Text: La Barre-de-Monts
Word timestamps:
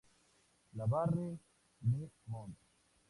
La 0.73 0.87
Barre-de-Monts 0.87 2.57